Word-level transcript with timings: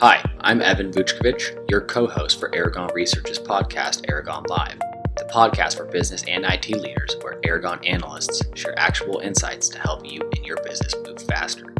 Hi, 0.00 0.22
I'm 0.42 0.62
Evan 0.62 0.92
Vuchkovich, 0.92 1.68
your 1.68 1.80
co 1.80 2.06
host 2.06 2.38
for 2.38 2.54
Aragon 2.54 2.88
Research's 2.94 3.40
podcast, 3.40 4.08
Aragon 4.08 4.44
Live, 4.48 4.78
the 5.16 5.28
podcast 5.28 5.76
for 5.76 5.86
business 5.86 6.22
and 6.28 6.44
IT 6.44 6.68
leaders 6.68 7.16
where 7.20 7.40
Aragon 7.42 7.84
analysts 7.84 8.40
share 8.54 8.78
actual 8.78 9.18
insights 9.18 9.68
to 9.70 9.78
help 9.80 10.08
you 10.08 10.20
and 10.36 10.46
your 10.46 10.62
business 10.62 10.94
move 11.04 11.20
faster. 11.22 11.74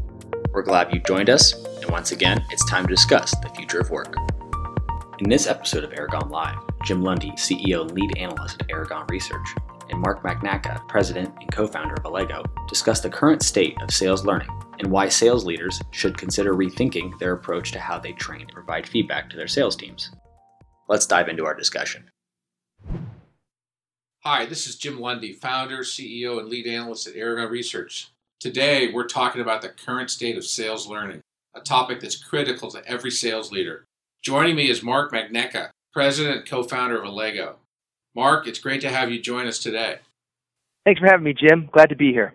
We're 0.53 0.63
glad 0.63 0.93
you 0.93 0.99
joined 1.07 1.31
us, 1.31 1.53
and 1.81 1.89
once 1.93 2.11
again, 2.11 2.45
it's 2.51 2.69
time 2.69 2.89
to 2.89 2.93
discuss 2.93 3.31
the 3.41 3.51
future 3.51 3.79
of 3.79 3.91
work. 3.91 4.17
In 5.21 5.31
this 5.31 5.47
episode 5.47 5.85
of 5.85 5.93
Aragon 5.93 6.29
Live, 6.29 6.59
Jim 6.85 7.03
Lundy, 7.03 7.31
CEO 7.37 7.83
and 7.83 7.93
lead 7.93 8.19
analyst 8.19 8.61
at 8.61 8.69
Aragon 8.69 9.07
Research, 9.09 9.47
and 9.91 10.01
Mark 10.01 10.23
Magnacca, 10.23 10.87
president 10.89 11.35
and 11.41 11.53
co 11.53 11.67
founder 11.67 11.95
of 11.95 12.05
Allego, 12.05 12.45
discuss 12.69 13.01
the 13.01 13.11
current 13.11 13.43
state 13.43 13.81
of 13.83 13.91
sales 13.91 14.25
learning 14.25 14.51
and 14.79 14.91
why 14.91 15.09
sales 15.09 15.45
leaders 15.45 15.81
should 15.91 16.17
consider 16.17 16.55
rethinking 16.55 17.19
their 17.19 17.33
approach 17.33 17.73
to 17.73 17.81
how 17.81 17.99
they 17.99 18.13
train 18.13 18.43
and 18.43 18.53
provide 18.53 18.89
feedback 18.89 19.29
to 19.31 19.37
their 19.37 19.49
sales 19.49 19.77
teams. 19.77 20.11
Let's 20.89 21.07
dive 21.07 21.29
into 21.29 21.45
our 21.45 21.55
discussion. 21.55 22.11
Hi, 24.25 24.47
this 24.47 24.67
is 24.67 24.77
Jim 24.77 24.99
Lundy, 24.99 25.33
founder, 25.33 25.79
CEO, 25.79 26.39
and 26.39 26.49
lead 26.49 26.67
analyst 26.67 27.07
at 27.07 27.17
Aragon 27.17 27.51
Research. 27.51 28.11
Today, 28.41 28.93
we're 28.93 29.07
talking 29.07 29.41
about 29.41 29.63
the 29.63 29.69
current 29.69 30.11
state 30.11 30.37
of 30.37 30.45
sales 30.45 30.87
learning, 30.87 31.21
a 31.55 31.61
topic 31.61 32.01
that's 32.01 32.23
critical 32.23 32.71
to 32.71 32.87
every 32.87 33.11
sales 33.11 33.51
leader. 33.51 33.85
Joining 34.23 34.57
me 34.57 34.71
is 34.71 34.83
Mark 34.83 35.13
Magnacca, 35.13 35.71
president 35.93 36.37
and 36.39 36.49
co 36.49 36.63
founder 36.63 37.01
of 37.01 37.05
Allego. 37.05 37.57
Mark, 38.19 38.49
it's 38.49 38.59
great 38.59 38.81
to 38.81 38.91
have 38.91 39.13
you 39.13 39.21
join 39.21 39.47
us 39.47 39.61
today. 39.61 39.99
Thanks 40.85 40.99
for 40.99 41.07
having 41.07 41.23
me, 41.23 41.35
Jim. 41.35 41.71
Glad 41.73 41.91
to 41.91 41.95
be 41.95 42.11
here. 42.11 42.35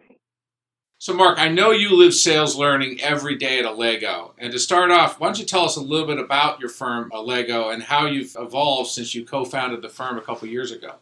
So, 0.98 1.14
Mark, 1.14 1.38
I 1.38 1.50
know 1.50 1.72
you 1.72 1.94
live 1.94 2.14
sales 2.14 2.56
learning 2.56 3.02
every 3.02 3.36
day 3.36 3.60
at 3.60 3.66
Allego. 3.66 4.32
And 4.38 4.54
to 4.54 4.60
start 4.60 4.92
off, 4.92 5.20
why 5.20 5.28
don't 5.28 5.38
you 5.38 5.44
tell 5.44 5.66
us 5.66 5.76
a 5.76 5.82
little 5.82 6.08
bit 6.08 6.20
about 6.20 6.62
your 6.62 6.70
firm, 6.70 7.12
Allego, 7.12 7.74
and 7.74 7.84
how 7.84 8.06
you've 8.06 8.34
evolved 8.40 8.92
since 8.92 9.14
you 9.14 9.26
co 9.26 9.44
founded 9.44 9.82
the 9.82 9.90
firm 9.90 10.18
a 10.18 10.22
couple 10.22 10.48
years 10.48 10.72
ago? 10.72 10.94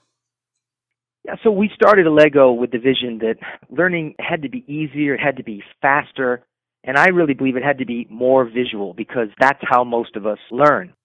Yeah, 1.26 1.36
so 1.44 1.52
we 1.52 1.70
started 1.76 2.08
Allego 2.08 2.52
with 2.52 2.72
the 2.72 2.80
vision 2.80 3.20
that 3.20 3.36
learning 3.70 4.16
had 4.18 4.42
to 4.42 4.50
be 4.50 4.66
easier, 4.68 5.14
it 5.14 5.20
had 5.20 5.38
to 5.38 5.44
be 5.44 5.62
faster, 5.80 6.44
and 6.84 6.98
I 6.98 7.10
really 7.10 7.36
believe 7.36 7.56
it 7.56 7.64
had 7.64 7.78
to 7.78 7.86
be 7.86 8.08
more 8.10 8.46
visual 8.46 8.96
because 8.96 9.28
that's 9.40 9.62
how 9.62 9.84
most 9.84 10.16
of 10.16 10.26
us 10.26 10.40
learn. 10.50 10.96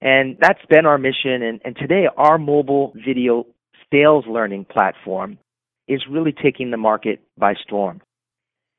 And 0.00 0.36
that's 0.40 0.64
been 0.68 0.86
our 0.86 0.98
mission. 0.98 1.42
And, 1.42 1.60
and 1.64 1.76
today, 1.76 2.06
our 2.16 2.38
mobile 2.38 2.92
video 2.94 3.46
sales 3.92 4.24
learning 4.28 4.66
platform 4.66 5.38
is 5.86 6.02
really 6.08 6.32
taking 6.32 6.70
the 6.70 6.76
market 6.76 7.20
by 7.36 7.54
storm. 7.54 8.00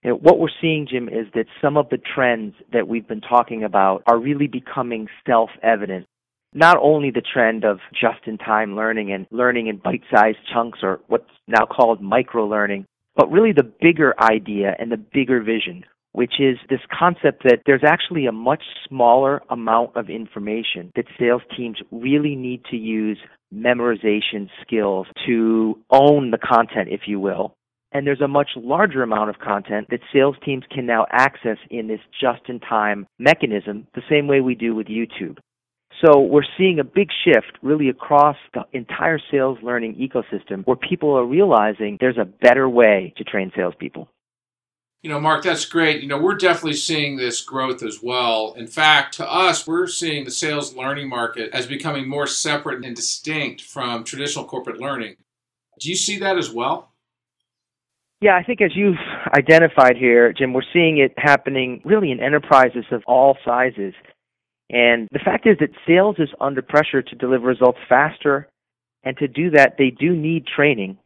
You 0.04 0.12
know, 0.12 0.16
what 0.18 0.40
we're 0.40 0.48
seeing, 0.62 0.88
Jim, 0.90 1.10
is 1.10 1.28
that 1.34 1.46
some 1.62 1.76
of 1.76 1.90
the 1.90 1.98
trends 1.98 2.56
that 2.72 2.88
we've 2.88 3.08
been 3.08 3.22
talking 3.22 3.64
about 3.64 4.04
are 4.08 4.18
really 4.18 4.48
becoming 4.48 5.08
self 5.28 5.50
evident. 5.62 6.06
Not 6.54 6.78
only 6.82 7.12
the 7.12 7.22
trend 7.22 7.64
of 7.64 7.80
just 7.92 8.26
in 8.26 8.38
time 8.38 8.76
learning 8.76 9.12
and 9.12 9.28
learning 9.30 9.68
in 9.68 9.78
bite 9.78 10.04
sized 10.14 10.38
chunks 10.52 10.80
or 10.82 11.00
what's 11.08 11.30
now 11.48 11.66
called 11.66 12.02
micro 12.02 12.48
learning, 12.48 12.86
but 13.16 13.30
really 13.30 13.52
the 13.52 13.70
bigger 13.82 14.16
idea 14.20 14.76
and 14.80 14.92
the 14.92 14.98
bigger 14.98 15.42
vision, 15.42 15.84
which 16.12 16.40
is 16.40 16.58
this 16.70 16.80
concept 16.98 17.44
that 17.44 17.62
there's 17.66 17.84
actually 17.86 18.26
a 18.26 18.32
much 18.32 18.64
smaller 18.88 19.42
amount 19.50 19.96
of 19.96 20.10
information 20.10 20.92
that 20.96 21.06
sales 21.20 21.42
teams 21.56 21.78
really 21.92 22.36
need 22.36 22.64
to 22.66 22.78
use 22.78 23.18
memorization 23.54 24.50
skills 24.62 25.08
to 25.26 25.78
own 25.92 26.32
the 26.32 26.38
content, 26.38 26.90
if 26.90 27.02
you 27.08 27.20
will, 27.20 27.54
and 27.92 28.06
there's 28.06 28.22
a 28.22 28.28
much 28.28 28.50
larger 28.56 29.02
amount 29.02 29.30
of 29.30 29.40
content 29.40 29.88
that 29.90 30.00
sales 30.14 30.36
teams 30.46 30.64
can 30.72 30.86
now 30.86 31.06
access 31.12 31.58
in 31.70 31.88
this 31.88 32.00
just 32.20 32.42
in 32.48 32.60
time 32.60 33.08
mechanism, 33.18 33.88
the 33.96 34.02
same 34.10 34.28
way 34.28 34.42
we 34.42 34.56
do 34.56 34.76
with 34.76 34.88
YouTube. 34.88 35.38
So 36.04 36.20
we're 36.20 36.44
seeing 36.58 36.80
a 36.80 36.84
big 36.84 37.10
shift 37.26 37.58
really 37.62 37.90
across 37.90 38.38
the 38.54 38.64
entire 38.74 39.20
sales 39.32 39.58
learning 39.62 39.96
ecosystem 39.96 40.64
where 40.66 40.78
people 40.78 41.18
are 41.18 41.26
realizing 41.26 41.98
there's 42.00 42.18
a 42.18 42.26
better 42.26 42.70
way 42.70 43.14
to 43.18 43.24
train 43.24 43.52
salespeople. 43.56 44.08
You 45.02 45.10
know, 45.10 45.20
Mark, 45.20 45.44
that's 45.44 45.64
great. 45.64 46.02
You 46.02 46.10
know, 46.10 46.20
we're 46.20 46.36
definitely 46.36 46.74
seeing 46.74 47.16
this 47.16 47.42
growth 47.42 47.84
as 47.84 48.04
well. 48.04 48.54
In 48.58 48.68
fact, 48.68 49.14
to 49.16 49.32
us, 49.32 49.66
we're 49.66 49.88
seeing 49.88 50.26
the 50.26 50.32
sales 50.32 50.76
learning 50.76 51.08
market 51.08 51.52
as 51.54 51.66
becoming 51.66 52.08
more 52.08 52.28
separate 52.28 52.84
and 52.84 52.96
distinct 52.96 53.62
from 53.62 54.04
traditional 54.04 54.44
corporate 54.44 54.82
learning. 54.82 55.16
Do 55.80 55.90
you 55.90 55.96
see 55.96 56.20
that 56.20 56.38
as 56.38 56.52
well? 56.52 56.92
Yeah, 58.20 58.36
I 58.36 58.44
think 58.44 58.60
as 58.62 58.76
you've 58.76 58.98
identified 59.38 59.96
here, 59.96 60.34
Jim, 60.34 60.52
we're 60.52 60.62
seeing 60.74 60.98
it 60.98 61.14
happening 61.18 61.82
really 61.86 62.12
in 62.12 62.20
enterprises 62.20 62.84
of 62.92 63.02
all 63.08 63.38
sizes. 63.46 63.94
And 64.70 65.08
the 65.14 65.20
fact 65.20 65.48
is 65.48 65.58
that 65.62 65.70
sales 65.88 66.18
is 66.20 66.30
under 66.42 66.62
pressure 66.62 67.02
to 67.02 67.16
deliver 67.16 67.48
results 67.48 67.80
faster, 67.88 68.50
and 69.04 69.18
to 69.18 69.30
do 69.30 69.52
that, 69.52 69.76
they 69.78 69.92
do 69.92 70.14
need 70.14 70.46
training. 70.46 70.98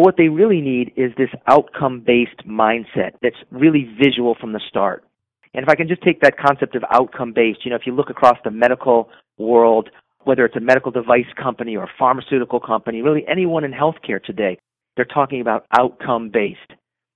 But 0.00 0.06
what 0.06 0.16
they 0.16 0.28
really 0.28 0.62
need 0.62 0.94
is 0.96 1.12
this 1.18 1.28
outcome 1.46 2.02
based 2.06 2.48
mindset 2.48 3.10
that's 3.20 3.36
really 3.50 3.86
visual 4.02 4.34
from 4.40 4.54
the 4.54 4.60
start. 4.66 5.04
And 5.52 5.62
if 5.62 5.68
I 5.68 5.74
can 5.74 5.88
just 5.88 6.00
take 6.00 6.22
that 6.22 6.38
concept 6.38 6.74
of 6.74 6.82
outcome 6.90 7.34
based, 7.34 7.66
you 7.66 7.70
know, 7.70 7.76
if 7.76 7.82
you 7.84 7.94
look 7.94 8.08
across 8.08 8.38
the 8.42 8.50
medical 8.50 9.10
world, 9.36 9.90
whether 10.24 10.46
it's 10.46 10.56
a 10.56 10.60
medical 10.60 10.90
device 10.90 11.30
company 11.36 11.76
or 11.76 11.82
a 11.82 11.90
pharmaceutical 11.98 12.60
company, 12.60 13.02
really 13.02 13.26
anyone 13.28 13.62
in 13.62 13.72
healthcare 13.72 14.24
today, 14.24 14.58
they're 14.96 15.04
talking 15.04 15.42
about 15.42 15.66
outcome 15.78 16.30
based. 16.32 16.60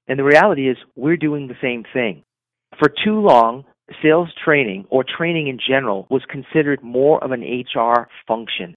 And 0.07 0.19
the 0.19 0.25
reality 0.25 0.69
is, 0.69 0.77
we're 0.95 1.17
doing 1.17 1.49
the 1.49 1.57
same 1.63 1.85
thing. 1.91 2.23
For 2.79 2.93
too 3.03 3.19
long, 3.19 3.65
sales 4.03 4.29
training 4.45 4.85
or 4.91 5.05
training 5.05 5.49
in 5.49 5.59
general 5.59 6.07
was 6.11 6.21
considered 6.29 6.83
more 6.83 7.25
of 7.25 7.31
an 7.31 7.41
HR 7.41 8.09
function 8.29 8.75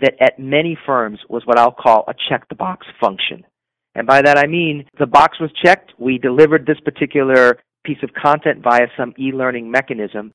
that 0.00 0.14
at 0.18 0.38
many 0.38 0.78
firms 0.86 1.18
was 1.28 1.42
what 1.44 1.58
I'll 1.58 1.72
call 1.72 2.04
a 2.08 2.14
check 2.30 2.48
the 2.48 2.54
box 2.54 2.86
function. 2.98 3.44
And 4.00 4.06
by 4.06 4.22
that 4.22 4.38
I 4.38 4.46
mean 4.46 4.86
the 4.98 5.06
box 5.06 5.38
was 5.38 5.50
checked, 5.62 5.92
we 5.98 6.16
delivered 6.16 6.64
this 6.64 6.80
particular 6.80 7.58
piece 7.84 8.02
of 8.02 8.14
content 8.14 8.62
via 8.64 8.86
some 8.96 9.12
e 9.18 9.30
learning 9.30 9.70
mechanism, 9.70 10.32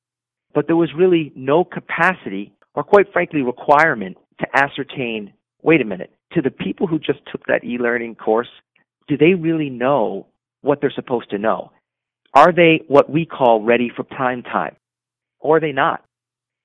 but 0.54 0.68
there 0.68 0.76
was 0.76 0.90
really 0.96 1.32
no 1.34 1.64
capacity 1.64 2.52
or, 2.74 2.84
quite 2.84 3.12
frankly, 3.12 3.42
requirement 3.42 4.18
to 4.38 4.46
ascertain 4.54 5.32
wait 5.66 5.80
a 5.80 5.84
minute, 5.84 6.12
to 6.32 6.40
the 6.40 6.50
people 6.50 6.86
who 6.86 6.96
just 6.96 7.18
took 7.32 7.44
that 7.46 7.64
e-learning 7.64 8.14
course, 8.14 8.48
do 9.08 9.16
they 9.16 9.34
really 9.34 9.68
know 9.68 10.28
what 10.62 10.80
they're 10.80 10.92
supposed 10.94 11.28
to 11.28 11.38
know? 11.38 11.72
Are 12.34 12.52
they 12.52 12.82
what 12.86 13.10
we 13.10 13.26
call 13.26 13.62
ready 13.62 13.90
for 13.94 14.04
prime 14.04 14.44
time? 14.44 14.76
Or 15.40 15.56
are 15.56 15.60
they 15.60 15.72
not? 15.72 16.04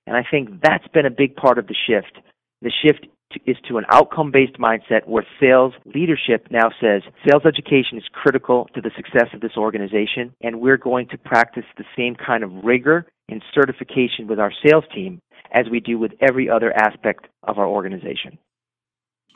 And 0.05 0.15
I 0.15 0.23
think 0.29 0.61
that's 0.61 0.87
been 0.89 1.07
a 1.07 1.11
big 1.11 1.35
part 1.35 1.57
of 1.57 1.65
the 1.65 1.75
shift. 1.87 2.19
The 2.61 2.71
shift 2.83 3.07
is 3.45 3.57
to 3.67 3.77
an 3.77 3.85
outcome 3.89 4.31
based 4.31 4.57
mindset 4.57 5.07
where 5.07 5.25
sales 5.39 5.73
leadership 5.85 6.47
now 6.49 6.69
says 6.81 7.01
sales 7.27 7.43
education 7.45 7.97
is 7.97 8.03
critical 8.11 8.69
to 8.73 8.81
the 8.81 8.91
success 8.95 9.27
of 9.33 9.41
this 9.41 9.57
organization, 9.57 10.33
and 10.41 10.59
we're 10.59 10.77
going 10.77 11.07
to 11.09 11.17
practice 11.17 11.65
the 11.77 11.85
same 11.97 12.15
kind 12.15 12.43
of 12.43 12.51
rigor 12.63 13.05
and 13.29 13.41
certification 13.53 14.27
with 14.27 14.39
our 14.39 14.51
sales 14.65 14.83
team 14.93 15.19
as 15.51 15.65
we 15.69 15.79
do 15.79 15.97
with 15.97 16.11
every 16.21 16.49
other 16.49 16.71
aspect 16.77 17.27
of 17.43 17.57
our 17.57 17.67
organization. 17.67 18.37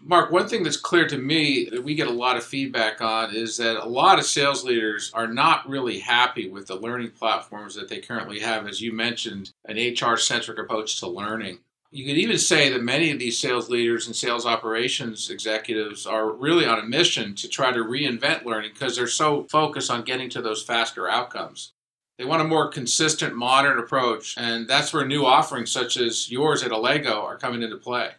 Mark, 0.02 0.32
one 0.32 0.48
thing 0.48 0.62
that's 0.62 0.78
clear 0.78 1.08
to 1.08 1.18
me 1.18 1.68
that 1.72 1.84
we 1.84 1.96
get 1.96 2.08
a 2.08 2.14
lot 2.14 2.38
of 2.38 2.44
feedback 2.44 3.02
on 3.02 3.36
is 3.36 3.58
that 3.58 3.84
a 3.84 3.88
lot 3.88 4.20
of 4.20 4.26
sales 4.26 4.64
leaders 4.64 5.10
are 5.16 5.28
not 5.28 5.68
really 5.68 6.00
happy 6.00 6.48
with 6.48 6.68
the 6.68 6.76
learning 6.76 7.12
platforms 7.12 7.74
that 7.76 7.90
they 7.90 8.00
currently 8.00 8.40
have. 8.40 8.68
As 8.68 8.82
you 8.82 8.94
mentioned, 8.94 9.52
an 9.66 9.78
HR 9.78 10.16
centric 10.18 10.60
approach 10.60 11.00
to 11.00 11.08
learning. 11.08 11.60
You 11.96 12.04
could 12.04 12.18
even 12.18 12.38
say 12.38 12.68
that 12.72 12.84
many 12.84 13.10
of 13.12 13.20
these 13.20 13.40
sales 13.40 13.70
leaders 13.70 14.06
and 14.06 14.14
sales 14.14 14.46
operations 14.46 15.30
executives 15.30 16.06
are 16.06 16.30
really 16.30 16.66
on 16.66 16.78
a 16.78 16.84
mission 16.84 17.36
to 17.36 17.48
try 17.48 17.72
to 17.72 17.80
reinvent 17.80 18.44
learning 18.44 18.72
because 18.74 18.98
they're 18.98 19.08
so 19.08 19.44
focused 19.50 19.90
on 19.90 20.04
getting 20.04 20.30
to 20.32 20.42
those 20.42 20.62
faster 20.62 21.08
outcomes. 21.08 21.72
They 22.18 22.26
want 22.26 22.42
a 22.42 22.46
more 22.46 22.68
consistent, 22.68 23.38
modern 23.38 23.80
approach, 23.80 24.36
and 24.38 24.68
that's 24.68 24.94
where 24.94 25.08
new 25.08 25.26
offerings 25.26 25.72
such 25.72 25.96
as 25.96 26.30
yours 26.30 26.64
at 26.64 26.72
Allego 26.72 27.24
are 27.24 27.38
coming 27.38 27.62
into 27.62 27.78
play. 27.78 28.10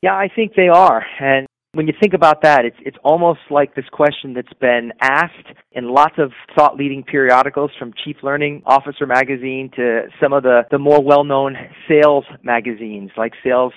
Yeah, 0.00 0.14
I 0.14 0.28
think 0.28 0.54
they 0.54 0.68
are. 0.68 1.04
And 1.18 1.48
when 1.72 1.86
you 1.86 1.94
think 2.00 2.14
about 2.14 2.42
that, 2.42 2.64
it's 2.64 2.76
it's 2.80 2.96
almost 3.04 3.40
like 3.48 3.74
this 3.74 3.84
question 3.92 4.34
that's 4.34 4.52
been 4.60 4.92
asked 5.00 5.46
in 5.72 5.88
lots 5.88 6.14
of 6.18 6.32
thought 6.56 6.76
leading 6.76 7.04
periodicals 7.04 7.70
from 7.78 7.92
Chief 8.04 8.16
Learning 8.22 8.62
Officer 8.66 9.06
magazine 9.06 9.70
to 9.76 10.02
some 10.20 10.32
of 10.32 10.42
the, 10.42 10.62
the 10.70 10.78
more 10.78 11.00
well 11.02 11.22
known 11.22 11.56
sales 11.88 12.24
magazines 12.42 13.10
like 13.16 13.32
Sales 13.44 13.72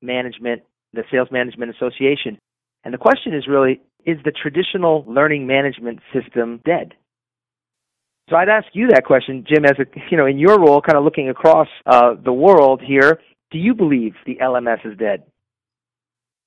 Management, 0.00 0.62
the 0.94 1.02
Sales 1.12 1.28
Management 1.30 1.74
Association. 1.76 2.38
And 2.82 2.94
the 2.94 2.98
question 2.98 3.34
is 3.34 3.46
really, 3.46 3.80
is 4.06 4.16
the 4.24 4.32
traditional 4.32 5.04
learning 5.06 5.46
management 5.46 6.00
system 6.14 6.60
dead? 6.64 6.94
So 8.30 8.36
I'd 8.36 8.48
ask 8.48 8.68
you 8.72 8.88
that 8.88 9.04
question, 9.04 9.44
Jim, 9.46 9.66
as 9.66 9.76
a 9.78 9.84
you 10.10 10.16
know, 10.16 10.26
in 10.26 10.38
your 10.38 10.58
role, 10.58 10.80
kind 10.80 10.96
of 10.96 11.04
looking 11.04 11.28
across 11.28 11.68
uh, 11.84 12.14
the 12.22 12.32
world 12.32 12.80
here. 12.82 13.20
Do 13.50 13.58
you 13.58 13.74
believe 13.74 14.14
the 14.24 14.36
LMS 14.36 14.84
is 14.90 14.98
dead? 14.98 15.24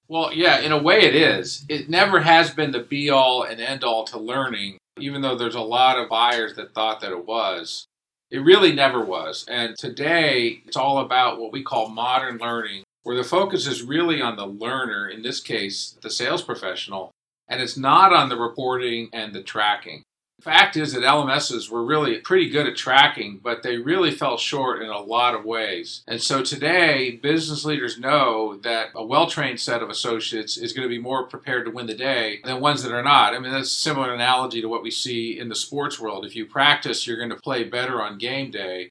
Well, 0.09 0.33
yeah, 0.33 0.59
in 0.59 0.71
a 0.71 0.81
way 0.81 1.01
it 1.01 1.15
is. 1.15 1.65
It 1.67 1.89
never 1.89 2.21
has 2.21 2.51
been 2.51 2.71
the 2.71 2.79
be 2.79 3.09
all 3.09 3.43
and 3.43 3.59
end 3.59 3.83
all 3.83 4.05
to 4.05 4.17
learning, 4.17 4.77
even 4.97 5.21
though 5.21 5.35
there's 5.35 5.55
a 5.55 5.61
lot 5.61 5.99
of 5.99 6.09
buyers 6.09 6.55
that 6.55 6.73
thought 6.73 7.01
that 7.01 7.11
it 7.11 7.25
was. 7.25 7.85
It 8.31 8.39
really 8.39 8.73
never 8.73 9.03
was. 9.03 9.45
And 9.49 9.77
today, 9.77 10.61
it's 10.65 10.77
all 10.77 10.99
about 10.99 11.39
what 11.39 11.51
we 11.51 11.63
call 11.63 11.89
modern 11.89 12.37
learning, 12.37 12.83
where 13.03 13.15
the 13.15 13.23
focus 13.23 13.67
is 13.67 13.83
really 13.83 14.21
on 14.21 14.37
the 14.37 14.45
learner, 14.45 15.07
in 15.07 15.21
this 15.21 15.41
case, 15.41 15.97
the 16.01 16.09
sales 16.09 16.41
professional, 16.41 17.11
and 17.49 17.61
it's 17.61 17.77
not 17.77 18.13
on 18.13 18.29
the 18.29 18.37
reporting 18.37 19.09
and 19.13 19.33
the 19.33 19.43
tracking. 19.43 20.03
Fact 20.41 20.77
is 20.77 20.93
that 20.93 21.01
LMSs 21.01 21.71
were 21.71 21.83
really 21.83 22.19
pretty 22.19 22.47
good 22.49 22.67
at 22.67 22.75
tracking, 22.75 23.39
but 23.41 23.63
they 23.63 23.77
really 23.77 24.11
fell 24.11 24.37
short 24.37 24.83
in 24.83 24.89
a 24.89 24.99
lot 24.99 25.33
of 25.33 25.45
ways. 25.45 26.03
And 26.07 26.21
so 26.21 26.43
today, 26.43 27.19
business 27.23 27.65
leaders 27.65 27.99
know 27.99 28.57
that 28.57 28.89
a 28.93 29.03
well 29.03 29.25
trained 29.25 29.59
set 29.59 29.81
of 29.81 29.89
associates 29.89 30.55
is 30.55 30.73
going 30.73 30.87
to 30.87 30.95
be 30.95 31.01
more 31.01 31.27
prepared 31.27 31.65
to 31.65 31.71
win 31.71 31.87
the 31.87 31.95
day 31.95 32.39
than 32.43 32.61
ones 32.61 32.83
that 32.83 32.93
are 32.93 33.01
not. 33.01 33.33
I 33.33 33.39
mean, 33.39 33.51
that's 33.51 33.71
a 33.71 33.79
similar 33.79 34.13
analogy 34.13 34.61
to 34.61 34.69
what 34.69 34.83
we 34.83 34.91
see 34.91 35.39
in 35.39 35.49
the 35.49 35.55
sports 35.55 35.99
world. 35.99 36.23
If 36.23 36.35
you 36.35 36.45
practice, 36.45 37.07
you're 37.07 37.17
going 37.17 37.31
to 37.31 37.35
play 37.35 37.63
better 37.63 37.99
on 37.99 38.19
game 38.19 38.51
day. 38.51 38.89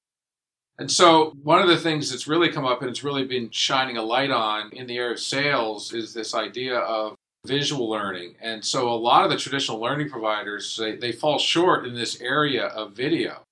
And 0.79 0.91
so, 0.91 1.33
one 1.43 1.63
of 1.63 1.69
the 1.69 1.79
things 1.79 2.11
that's 2.11 2.27
really 2.27 2.51
come 2.51 2.67
up 2.67 2.83
and 2.83 2.91
it's 2.91 3.05
really 3.05 3.25
been 3.25 3.51
shining 3.51 3.97
a 3.97 4.03
light 4.03 4.31
on 4.31 4.71
in 4.73 4.87
the 4.87 4.99
area 4.99 5.13
of 5.13 5.21
sales 5.21 5.95
is 5.95 6.13
this 6.13 6.35
idea 6.35 6.79
of 6.79 7.16
visual 7.47 7.89
learning. 7.89 8.35
And 8.41 8.65
so 8.65 8.89
a 8.89 8.95
lot 8.95 9.25
of 9.25 9.31
the 9.31 9.37
traditional 9.37 9.81
learning 9.81 10.11
providers, 10.11 10.77
they, 10.77 10.97
they 10.97 11.13
fall 11.13 11.39
short 11.39 11.87
in 11.87 11.95
this 11.95 12.21
area 12.21 12.67
of 12.67 12.93
video. 12.93 13.43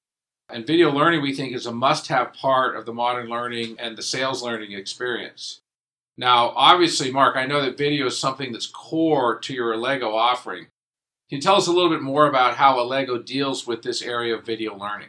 And 0.48 0.66
video 0.66 0.90
learning, 0.90 1.22
we 1.22 1.34
think, 1.34 1.54
is 1.54 1.66
a 1.66 1.72
must 1.72 2.08
have 2.08 2.34
part 2.34 2.76
of 2.76 2.84
the 2.84 2.92
modern 2.92 3.28
learning 3.28 3.76
and 3.78 3.96
the 3.96 4.02
sales 4.02 4.42
learning 4.42 4.72
experience. 4.72 5.60
Now, 6.16 6.52
obviously, 6.54 7.10
Mark, 7.10 7.36
I 7.36 7.46
know 7.46 7.62
that 7.62 7.78
video 7.78 8.06
is 8.06 8.18
something 8.18 8.52
that's 8.52 8.66
core 8.66 9.38
to 9.40 9.54
your 9.54 9.74
Allego 9.74 10.14
offering. 10.14 10.66
Can 11.28 11.36
you 11.36 11.40
tell 11.40 11.56
us 11.56 11.66
a 11.66 11.72
little 11.72 11.90
bit 11.90 12.02
more 12.02 12.28
about 12.28 12.56
how 12.56 12.76
Allego 12.76 13.24
deals 13.24 13.66
with 13.66 13.82
this 13.82 14.02
area 14.02 14.36
of 14.36 14.44
video 14.44 14.76
learning? 14.76 15.08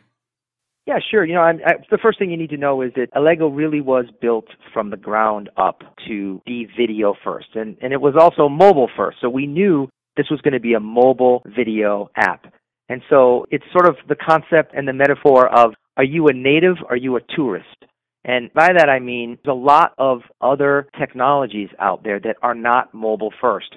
Yeah, 0.86 1.00
sure. 1.10 1.26
You 1.26 1.34
know, 1.34 1.42
I, 1.42 1.52
I, 1.66 1.74
the 1.90 1.98
first 1.98 2.20
thing 2.20 2.30
you 2.30 2.38
need 2.38 2.52
to 2.52 2.58
know 2.58 2.82
is 2.84 2.92
that 2.96 3.12
Allego 3.16 3.50
really 3.50 3.82
was 3.82 4.06
built 4.22 4.46
from 4.72 4.92
the 4.92 4.98
ground 4.98 5.50
up 5.58 5.82
to 6.08 6.42
be 6.46 6.68
video 6.78 7.16
first, 7.24 7.48
and 7.56 7.76
and 7.82 7.92
it 7.92 8.00
was 8.00 8.14
also 8.20 8.48
mobile 8.48 8.90
first. 8.96 9.18
So 9.20 9.30
we 9.30 9.48
knew 9.48 9.90
this 10.16 10.28
was 10.30 10.42
going 10.42 10.54
to 10.54 10.60
be 10.60 10.74
a 10.76 10.80
mobile 10.80 11.42
video 11.56 12.12
app, 12.16 12.54
and 12.88 13.02
so 13.10 13.48
it's 13.50 13.66
sort 13.72 13.88
of 13.88 13.96
the 14.08 14.16
concept 14.16 14.74
and 14.76 14.88
the 14.88 14.94
metaphor 14.94 15.48
of 15.48 15.74
are 15.98 16.04
you 16.04 16.28
a 16.28 16.34
native? 16.34 16.76
Are 16.88 16.98
you 16.98 17.16
a 17.16 17.22
tourist? 17.36 17.86
And 18.24 18.54
by 18.54 18.70
that 18.74 18.90
I 18.90 19.00
mean 19.00 19.40
there's 19.44 19.54
a 19.54 19.60
lot 19.60 19.94
of 19.98 20.22
other 20.40 20.88
technologies 21.00 21.70
out 21.80 22.04
there 22.04 22.20
that 22.20 22.38
are 22.44 22.56
not 22.56 22.94
mobile 22.94 23.34
first. 23.42 23.76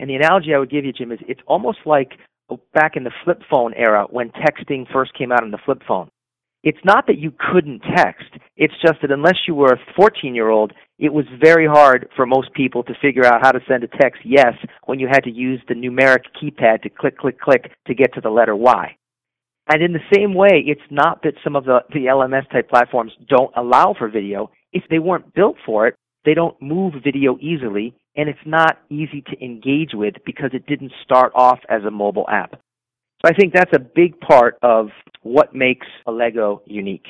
And 0.00 0.10
the 0.10 0.14
analogy 0.16 0.52
I 0.54 0.58
would 0.58 0.70
give 0.70 0.84
you, 0.84 0.92
Jim, 0.92 1.12
is 1.12 1.20
it's 1.28 1.42
almost 1.46 1.78
like 1.86 2.12
back 2.74 2.96
in 2.96 3.04
the 3.04 3.12
flip 3.22 3.42
phone 3.48 3.72
era 3.74 4.06
when 4.10 4.30
texting 4.30 4.90
first 4.92 5.12
came 5.16 5.30
out 5.30 5.44
on 5.44 5.52
the 5.52 5.58
flip 5.64 5.82
phone 5.86 6.10
it's 6.62 6.78
not 6.84 7.06
that 7.06 7.18
you 7.18 7.32
couldn't 7.52 7.80
text. 7.96 8.30
It's 8.56 8.74
just 8.84 9.00
that 9.02 9.10
unless 9.10 9.36
you 9.46 9.54
were 9.54 9.72
a 9.72 9.92
14 9.96 10.34
year 10.34 10.50
old, 10.50 10.72
it 10.98 11.12
was 11.12 11.24
very 11.42 11.66
hard 11.66 12.08
for 12.14 12.26
most 12.26 12.52
people 12.52 12.82
to 12.84 12.94
figure 13.00 13.24
out 13.24 13.40
how 13.42 13.52
to 13.52 13.60
send 13.66 13.84
a 13.84 13.88
text 13.88 14.20
yes 14.24 14.52
when 14.84 14.98
you 14.98 15.08
had 15.08 15.24
to 15.24 15.30
use 15.30 15.60
the 15.68 15.74
numeric 15.74 16.24
keypad 16.40 16.82
to 16.82 16.90
click, 16.90 17.16
click, 17.16 17.40
click 17.40 17.70
to 17.86 17.94
get 17.94 18.12
to 18.14 18.20
the 18.20 18.28
letter 18.28 18.54
Y. 18.54 18.96
And 19.72 19.82
in 19.82 19.92
the 19.92 20.00
same 20.14 20.34
way, 20.34 20.64
it's 20.66 20.80
not 20.90 21.22
that 21.22 21.34
some 21.44 21.56
of 21.56 21.64
the, 21.64 21.80
the 21.90 22.06
LMS 22.06 22.50
type 22.50 22.68
platforms 22.68 23.12
don't 23.28 23.52
allow 23.56 23.94
for 23.96 24.08
video. 24.08 24.50
If 24.72 24.82
they 24.90 24.98
weren't 24.98 25.32
built 25.32 25.56
for 25.64 25.86
it, 25.86 25.94
they 26.24 26.34
don't 26.34 26.60
move 26.60 26.94
video 27.02 27.38
easily, 27.40 27.94
and 28.16 28.28
it's 28.28 28.38
not 28.44 28.78
easy 28.90 29.22
to 29.22 29.44
engage 29.44 29.90
with 29.94 30.14
because 30.26 30.50
it 30.52 30.66
didn't 30.66 30.92
start 31.04 31.32
off 31.34 31.60
as 31.68 31.84
a 31.84 31.90
mobile 31.90 32.26
app. 32.28 32.60
So 33.22 33.30
I 33.30 33.34
think 33.34 33.52
that's 33.52 33.72
a 33.74 33.78
big 33.78 34.18
part 34.20 34.58
of 34.62 34.88
what 35.22 35.54
makes 35.54 35.86
Allego 36.06 36.62
unique. 36.64 37.06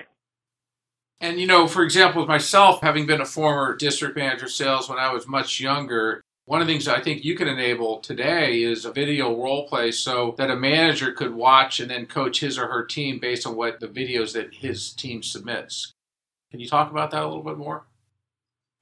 And 1.21 1.39
you 1.39 1.47
know, 1.47 1.67
for 1.67 1.83
example, 1.85 2.23
with 2.23 2.29
myself, 2.29 2.81
having 2.81 3.07
been 3.07 3.21
a 3.21 3.27
former 3.27 3.77
district 3.77 4.17
manager 4.17 4.49
sales 4.49 4.89
when 4.89 4.99
I 4.99 5.13
was 5.13 5.29
much 5.29 5.61
younger, 5.61 6.23
one 6.47 6.61
of 6.61 6.67
the 6.67 6.73
things 6.73 6.89
I 6.89 7.01
think 7.01 7.25
you 7.25 7.37
can 7.37 7.47
enable 7.47 8.01
today 8.01 8.63
is 8.63 8.85
a 8.85 8.93
video 8.93 9.37
role 9.37 9.69
play 9.69 9.93
so 9.93 10.35
that 10.39 10.51
a 10.51 10.57
manager 10.57 11.13
could 11.13 11.35
watch 11.35 11.79
and 11.79 11.91
then 11.91 12.07
coach 12.07 12.41
his 12.41 12.59
or 12.59 12.67
her 12.67 12.85
team 12.85 13.21
based 13.21 13.47
on 13.47 13.55
what 13.55 13.79
the 13.79 13.87
videos 13.87 14.33
that 14.33 14.55
his 14.55 14.91
team 14.91 15.23
submits. 15.23 15.93
Can 16.51 16.59
you 16.59 16.67
talk 16.67 16.91
about 16.91 17.13
that 17.13 17.23
a 17.23 17.29
little 17.29 17.45
bit 17.45 17.59
more? 17.59 17.85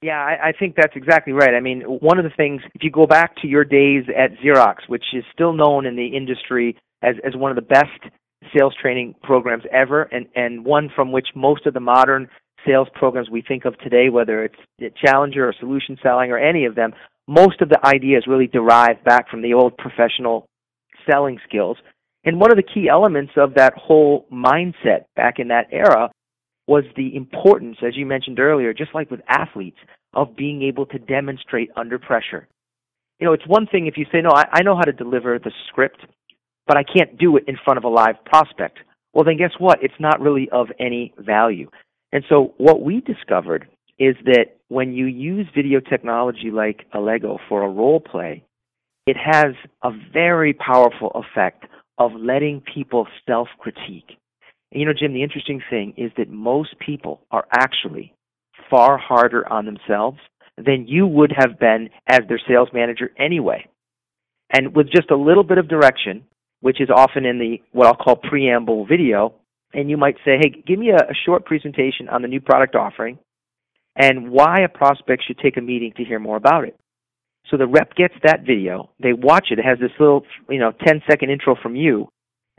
Yeah, 0.01 0.19
I, 0.19 0.49
I 0.49 0.51
think 0.57 0.75
that's 0.75 0.95
exactly 0.95 1.33
right. 1.33 1.53
I 1.53 1.59
mean, 1.59 1.81
one 1.81 2.17
of 2.17 2.23
the 2.23 2.31
things, 2.35 2.61
if 2.73 2.83
you 2.83 2.91
go 2.91 3.05
back 3.05 3.35
to 3.41 3.47
your 3.47 3.65
days 3.65 4.05
at 4.17 4.31
Xerox, 4.39 4.87
which 4.87 5.03
is 5.13 5.23
still 5.33 5.53
known 5.53 5.85
in 5.85 5.95
the 5.95 6.07
industry 6.07 6.77
as, 7.01 7.15
as 7.25 7.35
one 7.35 7.51
of 7.51 7.55
the 7.55 7.61
best 7.61 8.13
sales 8.55 8.73
training 8.81 9.15
programs 9.23 9.63
ever, 9.73 10.03
and, 10.03 10.27
and 10.35 10.63
one 10.63 10.89
from 10.95 11.11
which 11.11 11.27
most 11.35 11.65
of 11.65 11.73
the 11.73 11.81
modern 11.81 12.29
sales 12.65 12.87
programs 12.93 13.29
we 13.29 13.41
think 13.41 13.65
of 13.65 13.77
today, 13.79 14.09
whether 14.09 14.43
it's 14.45 14.95
Challenger 15.05 15.47
or 15.49 15.53
solution 15.59 15.97
selling 16.01 16.31
or 16.31 16.37
any 16.37 16.65
of 16.65 16.75
them, 16.75 16.93
most 17.27 17.61
of 17.61 17.69
the 17.69 17.85
ideas 17.85 18.23
really 18.27 18.47
derive 18.47 19.03
back 19.03 19.29
from 19.29 19.41
the 19.41 19.53
old 19.53 19.77
professional 19.77 20.45
selling 21.09 21.39
skills. 21.47 21.77
And 22.23 22.39
one 22.39 22.51
of 22.51 22.57
the 22.57 22.63
key 22.63 22.89
elements 22.89 23.33
of 23.37 23.53
that 23.55 23.73
whole 23.75 24.25
mindset 24.31 25.05
back 25.15 25.39
in 25.39 25.49
that 25.49 25.67
era 25.71 26.09
was 26.69 26.85
the 26.95 27.15
importance, 27.15 27.77
as 27.85 27.97
you 27.97 28.05
mentioned 28.05 28.39
earlier, 28.39 28.73
just 28.73 28.95
like 28.95 29.11
with 29.11 29.21
athletes, 29.27 29.77
of 30.13 30.35
being 30.35 30.61
able 30.63 30.85
to 30.85 30.99
demonstrate 30.99 31.69
under 31.75 31.99
pressure. 31.99 32.47
You 33.19 33.25
know, 33.25 33.33
it's 33.33 33.47
one 33.47 33.67
thing 33.67 33.87
if 33.87 33.97
you 33.97 34.05
say, 34.11 34.21
no, 34.21 34.29
I, 34.33 34.45
I 34.53 34.61
know 34.63 34.75
how 34.75 34.83
to 34.83 34.93
deliver 34.93 35.37
the 35.37 35.51
script 35.67 35.99
but 36.69 36.77
I 36.77 36.83
can't 36.83 37.17
do 37.17 37.35
it 37.35 37.45
in 37.47 37.57
front 37.65 37.79
of 37.79 37.83
a 37.83 37.89
live 37.89 38.23
prospect. 38.25 38.77
Well, 39.11 39.25
then 39.25 39.37
guess 39.37 39.53
what? 39.57 39.79
It's 39.81 39.99
not 39.99 40.21
really 40.21 40.47
of 40.51 40.67
any 40.79 41.15
value. 41.17 41.67
And 42.13 42.23
so 42.29 42.53
what 42.57 42.83
we 42.83 43.01
discovered 43.01 43.67
is 43.97 44.15
that 44.25 44.57
when 44.67 44.93
you 44.93 45.07
use 45.07 45.47
video 45.53 45.79
technology 45.79 46.51
like 46.53 46.85
Allego 46.93 47.39
for 47.49 47.63
a 47.63 47.69
role 47.69 47.99
play, 47.99 48.43
it 49.07 49.17
has 49.17 49.55
a 49.83 49.89
very 50.13 50.53
powerful 50.53 51.11
effect 51.15 51.65
of 51.97 52.11
letting 52.13 52.61
people 52.61 53.07
self 53.27 53.47
critique. 53.57 54.17
And 54.71 54.79
you 54.79 54.85
know, 54.85 54.93
Jim, 54.93 55.13
the 55.13 55.23
interesting 55.23 55.61
thing 55.69 55.93
is 55.97 56.11
that 56.17 56.29
most 56.29 56.77
people 56.79 57.21
are 57.31 57.45
actually 57.51 58.13
far 58.69 58.97
harder 58.97 59.51
on 59.51 59.65
themselves 59.65 60.19
than 60.57 60.87
you 60.87 61.07
would 61.07 61.33
have 61.35 61.59
been 61.59 61.89
as 62.07 62.21
their 62.27 62.41
sales 62.47 62.69
manager 62.73 63.11
anyway. 63.17 63.65
And 64.51 64.75
with 64.75 64.87
just 64.87 65.11
a 65.11 65.15
little 65.15 65.43
bit 65.43 65.57
of 65.57 65.67
direction, 65.67 66.25
which 66.61 66.81
is 66.81 66.89
often 66.93 67.25
in 67.25 67.39
the 67.39 67.61
what 67.71 67.87
I'll 67.87 67.95
call 67.95 68.15
preamble 68.15 68.85
video. 68.85 69.33
And 69.73 69.89
you 69.89 69.97
might 69.97 70.15
say, 70.25 70.37
hey, 70.39 70.63
give 70.65 70.79
me 70.79 70.89
a, 70.89 70.95
a 70.95 71.13
short 71.25 71.45
presentation 71.45 72.09
on 72.09 72.21
the 72.21 72.27
new 72.27 72.41
product 72.41 72.75
offering 72.75 73.19
and 73.95 74.31
why 74.31 74.61
a 74.61 74.69
prospect 74.69 75.23
should 75.25 75.37
take 75.37 75.57
a 75.57 75.61
meeting 75.61 75.93
to 75.97 76.03
hear 76.03 76.19
more 76.19 76.37
about 76.37 76.63
it. 76.63 76.75
So 77.49 77.57
the 77.57 77.67
rep 77.67 77.95
gets 77.95 78.13
that 78.23 78.41
video, 78.45 78.89
they 79.01 79.13
watch 79.13 79.47
it, 79.51 79.59
it 79.59 79.65
has 79.65 79.79
this 79.79 79.91
little, 79.99 80.23
you 80.49 80.59
know, 80.59 80.71
10 80.85 81.01
second 81.09 81.29
intro 81.29 81.55
from 81.61 81.75
you, 81.75 82.07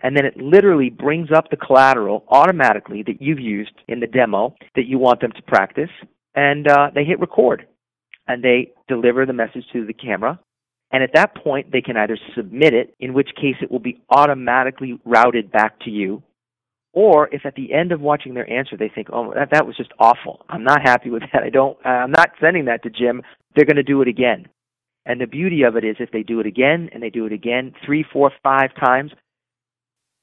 and 0.02 0.16
then 0.16 0.25
it 0.25 0.37
literally 0.37 0.90
brings 0.90 1.30
up 1.33 1.50
the 1.50 1.57
collateral 1.57 2.25
automatically 2.28 3.02
that 3.07 3.21
you've 3.21 3.40
used 3.40 3.73
in 3.88 4.00
the 4.00 4.07
demo 4.07 4.54
that 4.76 4.87
you 4.87 4.99
want 4.99 5.21
them 5.21 5.33
to 5.33 5.42
practice, 5.42 5.90
and 6.35 6.69
uh, 6.69 6.90
they 6.95 7.04
hit 7.04 7.21
record. 7.21 7.66
And 8.28 8.45
they 8.45 8.73
deliver 8.87 9.26
the 9.26 9.33
message 9.33 9.64
to 9.73 9.85
the 9.85 9.92
camera, 9.92 10.38
and 10.92 11.02
at 11.02 11.11
that 11.14 11.35
point, 11.35 11.73
they 11.73 11.80
can 11.80 11.97
either 11.97 12.19
submit 12.37 12.75
it, 12.75 12.95
in 13.00 13.12
which 13.12 13.30
case 13.35 13.57
it 13.61 13.71
will 13.71 13.80
be 13.80 14.00
automatically 14.11 15.00
routed 15.04 15.50
back 15.50 15.78
to 15.80 15.90
you, 15.90 16.23
or 16.92 17.28
if 17.33 17.45
at 17.45 17.54
the 17.54 17.73
end 17.73 17.92
of 17.92 18.00
watching 18.00 18.35
their 18.35 18.50
answer 18.50 18.76
they 18.76 18.90
think, 18.92 19.09
"Oh, 19.12 19.33
that, 19.35 19.50
that 19.52 19.66
was 19.66 19.76
just 19.76 19.92
awful. 19.99 20.45
I'm 20.49 20.64
not 20.64 20.83
happy 20.83 21.11
with 21.11 21.23
that. 21.33 21.42
I 21.42 21.50
don't. 21.50 21.78
I'm 21.85 22.11
not 22.11 22.30
sending 22.40 22.66
that 22.66 22.83
to 22.83 22.90
Jim." 22.90 23.23
They're 23.54 23.64
going 23.64 23.76
to 23.76 23.83
do 23.83 24.00
it 24.00 24.09
again. 24.09 24.47
And 25.07 25.21
the 25.21 25.26
beauty 25.26 25.62
of 25.62 25.76
it 25.76 25.85
is, 25.85 25.97
if 25.99 26.11
they 26.12 26.23
do 26.23 26.40
it 26.40 26.47
again 26.47 26.88
and 26.92 27.02
they 27.02 27.11
do 27.11 27.26
it 27.26 27.33
again, 27.33 27.73
three, 27.85 28.04
four, 28.12 28.30
five 28.42 28.71
times, 28.75 29.12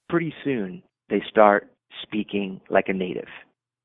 pretty 0.09 0.33
soon 0.43 0.83
they 1.09 1.21
start 1.29 1.71
speaking 2.03 2.61
like 2.69 2.89
a 2.89 2.93
native. 2.93 3.27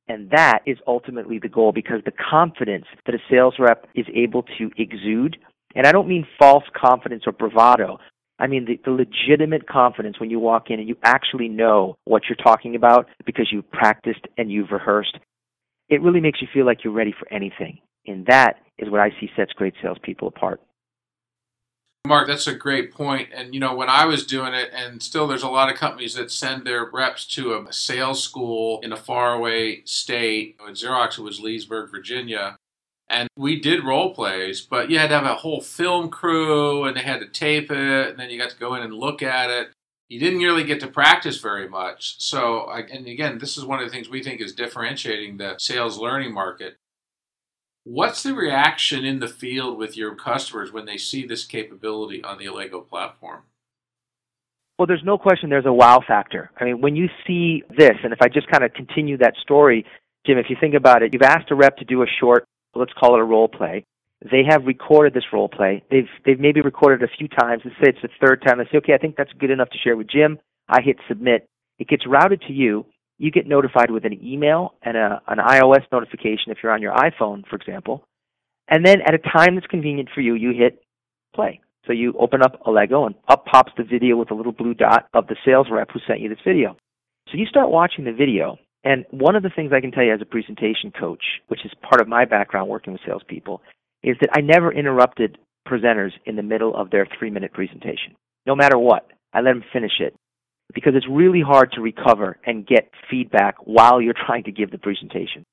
And 0.08 0.30
that 0.30 0.60
is 0.66 0.78
ultimately 0.86 1.38
the 1.38 1.48
goal 1.48 1.72
because 1.72 2.00
the 2.04 2.12
confidence 2.12 2.86
that 3.06 3.14
a 3.14 3.18
sales 3.30 3.54
rep 3.58 3.86
is 3.94 4.06
able 4.14 4.42
to 4.58 4.70
exude 4.76 5.36
and 5.74 5.86
I 5.86 5.92
don't 5.92 6.08
mean 6.08 6.26
false 6.38 6.64
confidence 6.76 7.22
or 7.26 7.32
bravado. 7.32 7.98
I 8.38 8.46
mean 8.46 8.66
the, 8.66 8.80
the 8.84 8.90
legitimate 8.90 9.68
confidence 9.68 10.18
when 10.18 10.30
you 10.30 10.38
walk 10.38 10.70
in 10.70 10.80
and 10.80 10.88
you 10.88 10.96
actually 11.02 11.48
know 11.48 11.96
what 12.04 12.24
you're 12.28 12.36
talking 12.36 12.74
about 12.74 13.06
because 13.24 13.48
you've 13.52 13.70
practiced 13.70 14.26
and 14.36 14.50
you've 14.50 14.70
rehearsed. 14.70 15.18
It 15.88 16.02
really 16.02 16.20
makes 16.20 16.42
you 16.42 16.48
feel 16.52 16.66
like 16.66 16.84
you're 16.84 16.92
ready 16.92 17.14
for 17.18 17.32
anything. 17.32 17.78
And 18.06 18.26
that 18.26 18.54
is 18.78 18.90
what 18.90 19.00
I 19.00 19.10
see 19.20 19.30
sets 19.36 19.52
great 19.52 19.74
salespeople 19.82 20.28
apart. 20.28 20.60
Mark, 22.04 22.26
that's 22.26 22.48
a 22.48 22.54
great 22.54 22.92
point. 22.92 23.28
And 23.32 23.54
you 23.54 23.60
know, 23.60 23.74
when 23.74 23.88
I 23.88 24.06
was 24.06 24.26
doing 24.26 24.54
it, 24.54 24.70
and 24.74 25.00
still 25.02 25.28
there's 25.28 25.44
a 25.44 25.48
lot 25.48 25.70
of 25.70 25.78
companies 25.78 26.14
that 26.14 26.32
send 26.32 26.66
their 26.66 26.84
reps 26.84 27.24
to 27.28 27.54
a 27.54 27.72
sales 27.72 28.22
school 28.22 28.80
in 28.82 28.92
a 28.92 28.96
faraway 28.96 29.82
state. 29.84 30.56
At 30.66 30.74
Xerox, 30.74 31.18
it 31.18 31.22
was 31.22 31.40
Leesburg, 31.40 31.90
Virginia. 31.90 32.56
And 33.08 33.28
we 33.36 33.60
did 33.60 33.84
role 33.84 34.14
plays, 34.14 34.62
but 34.62 34.90
you 34.90 34.98
had 34.98 35.08
to 35.10 35.18
have 35.18 35.26
a 35.26 35.36
whole 35.36 35.60
film 35.60 36.08
crew 36.08 36.84
and 36.84 36.96
they 36.96 37.02
had 37.02 37.20
to 37.20 37.28
tape 37.28 37.70
it, 37.70 38.08
and 38.08 38.18
then 38.18 38.30
you 38.30 38.38
got 38.38 38.50
to 38.50 38.58
go 38.58 38.74
in 38.74 38.82
and 38.82 38.94
look 38.94 39.22
at 39.22 39.50
it. 39.50 39.68
you 40.12 40.20
didn't 40.20 40.40
really 40.40 40.64
get 40.64 40.78
to 40.80 40.86
practice 40.88 41.38
very 41.38 41.66
much. 41.66 42.22
So, 42.22 42.68
and 42.70 43.06
again, 43.06 43.38
this 43.38 43.56
is 43.56 43.64
one 43.64 43.78
of 43.78 43.86
the 43.86 43.90
things 43.90 44.10
we 44.10 44.22
think 44.22 44.42
is 44.42 44.52
differentiating 44.52 45.38
the 45.38 45.56
sales 45.58 45.98
learning 45.98 46.34
market. 46.34 46.76
What's 47.84 48.22
the 48.22 48.34
reaction 48.34 49.04
in 49.04 49.18
the 49.18 49.28
field 49.28 49.76
with 49.76 49.96
your 49.96 50.14
customers 50.14 50.72
when 50.72 50.86
they 50.86 50.96
see 50.96 51.26
this 51.26 51.44
capability 51.44 52.22
on 52.22 52.38
the 52.38 52.46
Allego 52.46 52.80
platform? 52.88 53.42
Well, 54.78 54.86
there's 54.86 55.02
no 55.04 55.18
question 55.18 55.50
there's 55.50 55.66
a 55.66 55.72
wow 55.72 56.00
factor. 56.06 56.50
I 56.58 56.64
mean, 56.64 56.80
when 56.80 56.96
you 56.96 57.08
see 57.26 57.62
this, 57.76 57.96
and 58.04 58.12
if 58.12 58.22
I 58.22 58.28
just 58.28 58.48
kind 58.48 58.64
of 58.64 58.72
continue 58.74 59.16
that 59.18 59.34
story, 59.42 59.84
Jim, 60.26 60.38
if 60.38 60.46
you 60.48 60.56
think 60.60 60.74
about 60.74 61.02
it, 61.02 61.12
you've 61.12 61.22
asked 61.22 61.50
a 61.50 61.54
rep 61.54 61.76
to 61.78 61.84
do 61.84 62.02
a 62.02 62.06
short, 62.20 62.46
let's 62.74 62.92
call 62.98 63.14
it 63.14 63.20
a 63.20 63.24
role 63.24 63.48
play. 63.48 63.84
They 64.30 64.44
have 64.48 64.64
recorded 64.64 65.14
this 65.14 65.32
role 65.32 65.48
play. 65.48 65.82
They've 65.90 66.08
they've 66.24 66.38
maybe 66.38 66.60
recorded 66.60 67.02
a 67.02 67.12
few 67.18 67.26
times. 67.26 67.62
Let's 67.64 67.76
say 67.82 67.88
it's 67.88 68.02
the 68.02 68.08
third 68.24 68.42
time. 68.46 68.58
They 68.58 68.64
say, 68.64 68.78
okay, 68.78 68.94
I 68.94 68.98
think 68.98 69.16
that's 69.16 69.32
good 69.32 69.50
enough 69.50 69.70
to 69.70 69.78
share 69.78 69.96
with 69.96 70.08
Jim. 70.08 70.38
I 70.68 70.80
hit 70.80 70.96
submit. 71.08 71.48
It 71.80 71.88
gets 71.88 72.06
routed 72.06 72.42
to 72.42 72.52
you. 72.52 72.86
You 73.22 73.30
get 73.30 73.46
notified 73.46 73.92
with 73.92 74.04
an 74.04 74.18
email 74.20 74.74
and 74.82 74.96
a, 74.96 75.22
an 75.28 75.38
iOS 75.38 75.84
notification 75.92 76.50
if 76.50 76.58
you're 76.60 76.72
on 76.72 76.82
your 76.82 76.92
iPhone, 76.92 77.46
for 77.48 77.54
example. 77.54 78.02
And 78.66 78.84
then 78.84 78.96
at 79.00 79.14
a 79.14 79.18
time 79.18 79.54
that's 79.54 79.68
convenient 79.68 80.08
for 80.12 80.20
you, 80.20 80.34
you 80.34 80.50
hit 80.50 80.82
play. 81.32 81.60
So 81.86 81.92
you 81.92 82.14
open 82.18 82.42
up 82.42 82.60
Allego 82.66 83.06
and 83.06 83.14
up 83.28 83.46
pops 83.46 83.70
the 83.76 83.84
video 83.84 84.16
with 84.16 84.32
a 84.32 84.34
little 84.34 84.50
blue 84.50 84.74
dot 84.74 85.06
of 85.14 85.28
the 85.28 85.36
sales 85.44 85.68
rep 85.70 85.92
who 85.92 86.00
sent 86.04 86.18
you 86.18 86.28
this 86.28 86.38
video. 86.44 86.76
So 87.28 87.38
you 87.38 87.46
start 87.46 87.70
watching 87.70 88.04
the 88.04 88.12
video. 88.12 88.56
And 88.82 89.04
one 89.12 89.36
of 89.36 89.44
the 89.44 89.50
things 89.54 89.70
I 89.72 89.80
can 89.80 89.92
tell 89.92 90.02
you 90.02 90.12
as 90.12 90.20
a 90.20 90.24
presentation 90.24 90.90
coach, 90.90 91.22
which 91.46 91.64
is 91.64 91.70
part 91.88 92.00
of 92.00 92.08
my 92.08 92.24
background 92.24 92.68
working 92.68 92.92
with 92.92 93.02
salespeople, 93.06 93.62
is 94.02 94.16
that 94.20 94.30
I 94.36 94.40
never 94.40 94.72
interrupted 94.72 95.38
presenters 95.64 96.10
in 96.26 96.34
the 96.34 96.42
middle 96.42 96.74
of 96.74 96.90
their 96.90 97.06
three 97.16 97.30
minute 97.30 97.52
presentation. 97.52 98.16
No 98.46 98.56
matter 98.56 98.76
what, 98.76 99.06
I 99.32 99.42
let 99.42 99.52
them 99.52 99.62
finish 99.72 100.00
it 100.00 100.16
because 100.74 100.94
it's 100.94 101.06
really 101.08 101.40
hard 101.40 101.72
to 101.72 101.80
recover 101.80 102.38
and 102.46 102.66
get 102.66 102.90
feedback 103.10 103.56
while 103.64 104.00
you're 104.00 104.14
trying 104.14 104.44
to 104.44 104.52
give 104.52 104.70
the 104.70 104.78
presentation. 104.78 105.44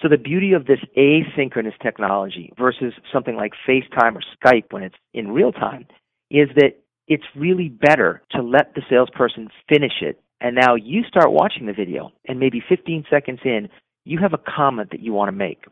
So 0.00 0.08
the 0.08 0.18
beauty 0.18 0.52
of 0.52 0.66
this 0.66 0.80
asynchronous 0.96 1.78
technology 1.82 2.52
versus 2.58 2.92
something 3.12 3.36
like 3.36 3.52
FaceTime 3.68 4.16
or 4.16 4.22
Skype 4.42 4.72
when 4.72 4.82
it's 4.82 4.96
in 5.14 5.30
real 5.30 5.52
time 5.52 5.86
is 6.30 6.48
that 6.56 6.80
it's 7.06 7.24
really 7.36 7.68
better 7.68 8.22
to 8.32 8.42
let 8.42 8.74
the 8.74 8.82
salesperson 8.88 9.48
finish 9.68 10.00
it 10.00 10.20
and 10.42 10.56
now 10.56 10.74
you 10.74 11.04
start 11.04 11.30
watching 11.30 11.66
the 11.66 11.72
video 11.72 12.10
and 12.26 12.40
maybe 12.40 12.60
15 12.68 13.04
seconds 13.08 13.38
in 13.44 13.68
you 14.04 14.18
have 14.18 14.34
a 14.34 14.38
comment 14.38 14.90
that 14.90 15.00
you 15.00 15.12
want 15.12 15.28
to 15.28 15.32
make. 15.32 15.64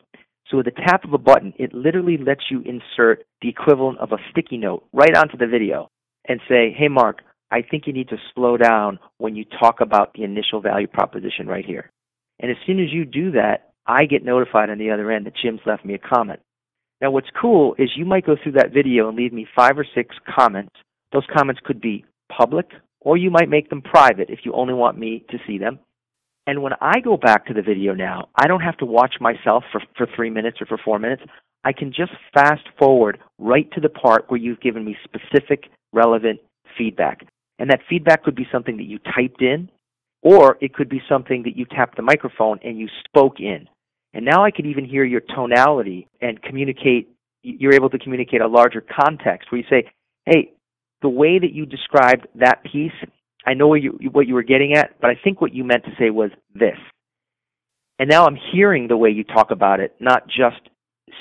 So 0.49 0.59
with 0.59 0.67
the 0.67 0.83
tap 0.87 1.05
of 1.05 1.13
a 1.13 1.19
button, 1.19 1.53
it 1.59 1.75
literally 1.75 2.17
lets 2.17 2.45
you 2.51 2.63
insert 2.63 3.25
the 3.43 3.49
equivalent 3.49 3.99
of 3.99 4.13
a 4.13 4.19
sticky 4.31 4.59
note 4.59 4.85
right 4.93 5.17
onto 5.17 5.37
the 5.37 5.47
video 5.47 5.91
and 6.29 6.41
say, 6.49 6.75
hey, 6.77 6.89
Mark, 6.89 7.23
I 7.51 7.63
think 7.63 7.87
you 7.87 7.93
need 7.93 8.09
to 8.11 8.17
slow 8.35 8.57
down 8.57 8.99
when 9.19 9.35
you 9.35 9.45
talk 9.45 9.81
about 9.81 10.13
the 10.15 10.25
initial 10.25 10.61
value 10.61 10.87
proposition 10.87 11.47
right 11.47 11.65
here. 11.65 11.91
And 12.39 12.51
as 12.51 12.57
soon 12.67 12.81
as 12.81 12.93
you 12.93 13.05
do 13.05 13.33
that, 13.33 13.73
I 13.87 14.05
get 14.05 14.25
notified 14.25 14.71
on 14.71 14.79
the 14.79 14.91
other 14.91 15.11
end 15.11 15.27
that 15.27 15.35
Jim's 15.43 15.61
left 15.67 15.85
me 15.85 15.95
a 15.95 15.99
comment. 15.99 16.41
Now, 17.01 17.11
what's 17.11 17.31
cool 17.41 17.75
is 17.79 17.91
you 17.97 18.05
might 18.05 18.27
go 18.27 18.37
through 18.41 18.53
that 18.53 18.73
video 18.73 19.09
and 19.09 19.17
leave 19.17 19.33
me 19.33 19.47
five 19.57 19.79
or 19.79 19.87
six 19.95 20.15
comments. 20.33 20.75
Those 21.13 21.27
comments 21.35 21.61
could 21.65 21.81
be 21.81 22.05
public, 22.31 22.71
or 23.01 23.17
you 23.17 23.31
might 23.31 23.49
make 23.49 23.71
them 23.71 23.83
private 23.83 24.31
if 24.31 24.41
you 24.45 24.53
only 24.53 24.75
want 24.75 24.99
me 24.99 25.25
to 25.31 25.39
see 25.47 25.59
them. 25.59 25.79
And 26.47 26.63
when 26.63 26.73
I 26.81 27.01
go 27.01 27.17
back 27.17 27.47
to 27.47 27.55
the 27.55 27.63
video 27.63 27.95
now, 27.95 28.29
I 28.37 28.47
don't 28.47 28.61
have 28.61 28.77
to 28.79 28.87
watch 28.87 29.15
myself 29.21 29.65
for, 29.73 29.83
for 29.97 30.07
three 30.15 30.31
minutes 30.31 30.59
or 30.61 30.67
for 30.67 30.79
four 30.85 30.99
minutes. 30.99 31.23
I 31.65 31.73
can 31.73 31.93
just 31.93 32.13
fast 32.33 32.67
forward 32.79 33.19
right 33.39 33.71
to 33.73 33.81
the 33.81 33.89
part 33.89 34.27
where 34.29 34.41
you've 34.41 34.61
given 34.61 34.85
me 34.85 34.97
specific, 35.05 35.65
relevant 35.93 36.41
feedback. 36.77 37.27
And 37.61 37.71
that 37.71 37.81
feedback 37.89 38.25
could 38.25 38.35
be 38.35 38.49
something 38.51 38.77
that 38.79 38.87
you 38.87 38.99
typed 39.15 39.43
in, 39.43 39.71
or 40.23 40.59
it 40.61 40.75
could 40.75 40.89
be 40.89 41.01
something 41.09 41.45
that 41.45 41.57
you 41.57 41.65
tapped 41.65 41.97
the 41.97 42.03
microphone 42.03 42.59
and 42.65 42.77
you 42.77 42.89
spoke 43.07 43.39
in. 43.39 43.69
And 44.13 44.25
now 44.25 44.45
I 44.45 44.51
can 44.51 44.67
even 44.67 44.85
hear 44.85 45.05
your 45.05 45.21
tonality 45.21 46.09
and 46.21 46.43
communicate. 46.43 47.09
You're 47.43 47.75
able 47.75 47.91
to 47.91 47.99
communicate 47.99 48.41
a 48.41 48.49
larger 48.49 48.83
context 48.83 49.53
where 49.53 49.61
you 49.61 49.67
say, 49.71 49.89
hey, 50.27 50.53
the 51.01 51.09
way 51.09 51.39
that 51.39 51.53
you 51.53 51.65
described 51.65 52.27
that 52.35 52.65
piece 52.65 52.93
I 53.47 53.55
know 53.55 53.69
what 53.69 53.83
you, 53.83 53.99
what 54.13 54.27
you 54.27 54.35
were 54.35 54.43
getting 54.43 54.75
at, 54.75 55.01
but 55.01 55.11
I 55.11 55.19
think 55.23 55.41
what 55.41 55.55
you 55.55 55.65
meant 55.65 55.85
to 55.85 55.91
say 55.99 56.11
was 56.11 56.31
this. 56.55 56.77
And 57.99 58.09
now 58.09 58.27
I'm 58.27 58.39
hearing 58.53 58.89
the 58.89 58.97
way 58.97 59.11
you 59.11 59.25
talk 59.25 59.51
about 59.51 59.81
it, 59.81 59.95
not 60.01 60.27
just 60.27 60.61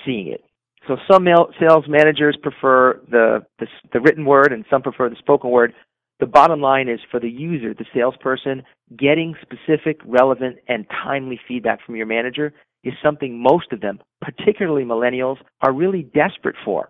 seeing 0.05 0.27
it. 0.27 0.43
So 0.87 0.97
some 1.09 1.27
sales 1.59 1.85
managers 1.87 2.37
prefer 2.41 3.01
the, 3.09 3.45
the, 3.59 3.67
the 3.93 3.99
written 3.99 4.25
word 4.25 4.53
and 4.53 4.65
some 4.69 4.81
prefer 4.81 5.09
the 5.09 5.15
spoken 5.17 5.49
word. 5.49 5.73
The 6.19 6.25
bottom 6.25 6.59
line 6.59 6.89
is 6.89 6.99
for 7.09 7.19
the 7.19 7.29
user, 7.29 7.73
the 7.73 7.85
salesperson, 7.93 8.63
getting 8.97 9.35
specific, 9.41 10.01
relevant, 10.05 10.57
and 10.67 10.85
timely 10.89 11.39
feedback 11.47 11.79
from 11.85 11.95
your 11.95 12.05
manager 12.05 12.53
is 12.83 12.93
something 13.03 13.41
most 13.41 13.71
of 13.71 13.81
them, 13.81 13.99
particularly 14.21 14.83
millennials, 14.83 15.37
are 15.61 15.73
really 15.73 16.03
desperate 16.03 16.55
for. 16.65 16.89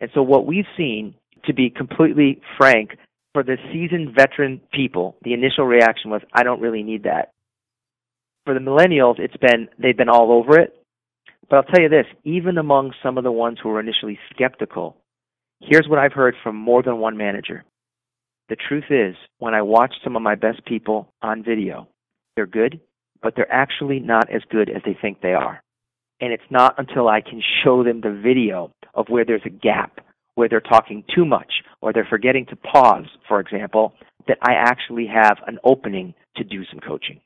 And 0.00 0.10
so 0.14 0.22
what 0.22 0.46
we've 0.46 0.66
seen, 0.76 1.14
to 1.44 1.52
be 1.52 1.70
completely 1.70 2.40
frank, 2.56 2.96
for 3.34 3.42
the 3.42 3.56
seasoned 3.72 4.14
veteran 4.14 4.60
people, 4.72 5.16
the 5.22 5.32
initial 5.32 5.64
reaction 5.64 6.10
was, 6.10 6.22
I 6.32 6.42
don't 6.42 6.60
really 6.60 6.82
need 6.82 7.04
that. 7.04 7.32
For 8.44 8.54
the 8.54 8.60
millennials, 8.60 9.18
it's 9.18 9.36
been, 9.36 9.68
they've 9.78 9.96
been 9.96 10.08
all 10.08 10.32
over 10.32 10.58
it. 10.58 10.74
But 11.48 11.56
I'll 11.56 11.62
tell 11.74 11.82
you 11.82 11.88
this, 11.88 12.06
even 12.24 12.58
among 12.58 12.92
some 13.02 13.18
of 13.18 13.24
the 13.24 13.32
ones 13.32 13.58
who 13.62 13.68
were 13.68 13.80
initially 13.80 14.18
skeptical, 14.34 14.96
here's 15.60 15.88
what 15.88 15.98
I've 15.98 16.12
heard 16.12 16.34
from 16.42 16.56
more 16.56 16.82
than 16.82 16.98
one 16.98 17.16
manager. 17.16 17.64
The 18.52 18.56
truth 18.68 18.90
is, 18.90 19.16
when 19.38 19.54
I 19.54 19.62
watch 19.62 19.94
some 20.04 20.14
of 20.14 20.20
my 20.20 20.34
best 20.34 20.66
people 20.66 21.10
on 21.22 21.42
video, 21.42 21.88
they're 22.36 22.44
good, 22.44 22.82
but 23.22 23.32
they're 23.34 23.50
actually 23.50 23.98
not 23.98 24.28
as 24.28 24.42
good 24.50 24.68
as 24.68 24.82
they 24.84 24.94
think 25.00 25.22
they 25.22 25.32
are. 25.32 25.62
And 26.20 26.34
it's 26.34 26.50
not 26.50 26.74
until 26.76 27.08
I 27.08 27.22
can 27.22 27.42
show 27.64 27.82
them 27.82 28.02
the 28.02 28.12
video 28.12 28.70
of 28.92 29.06
where 29.08 29.24
there's 29.24 29.46
a 29.46 29.48
gap 29.48 30.00
where 30.34 30.50
they're 30.50 30.60
talking 30.60 31.02
too 31.14 31.24
much 31.24 31.50
or 31.80 31.94
they're 31.94 32.06
forgetting 32.10 32.44
to 32.50 32.56
pause, 32.56 33.06
for 33.26 33.40
example, 33.40 33.94
that 34.28 34.36
I 34.42 34.52
actually 34.52 35.06
have 35.06 35.38
an 35.46 35.58
opening 35.64 36.12
to 36.36 36.44
do 36.44 36.66
some 36.70 36.80
coaching. 36.80 37.22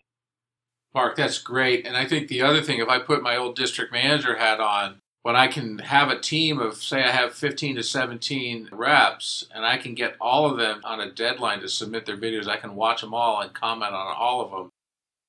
Mark, 0.94 1.16
that's 1.16 1.38
great. 1.38 1.84
And 1.84 1.96
I 1.96 2.04
think 2.04 2.28
the 2.28 2.42
other 2.42 2.62
thing, 2.62 2.78
if 2.78 2.88
I 2.88 3.00
put 3.00 3.24
my 3.24 3.36
old 3.36 3.56
district 3.56 3.92
manager 3.92 4.36
hat 4.36 4.60
on, 4.60 5.00
when 5.26 5.34
I 5.34 5.48
can 5.48 5.78
have 5.78 6.08
a 6.08 6.20
team 6.20 6.60
of, 6.60 6.76
say, 6.76 7.02
I 7.02 7.10
have 7.10 7.34
15 7.34 7.74
to 7.74 7.82
17 7.82 8.68
reps, 8.70 9.48
and 9.52 9.66
I 9.66 9.76
can 9.76 9.96
get 9.96 10.14
all 10.20 10.48
of 10.48 10.56
them 10.56 10.80
on 10.84 11.00
a 11.00 11.10
deadline 11.10 11.58
to 11.62 11.68
submit 11.68 12.06
their 12.06 12.16
videos, 12.16 12.46
I 12.46 12.58
can 12.58 12.76
watch 12.76 13.00
them 13.00 13.12
all 13.12 13.40
and 13.40 13.52
comment 13.52 13.92
on 13.92 14.14
all 14.16 14.40
of 14.40 14.52
them 14.52 14.70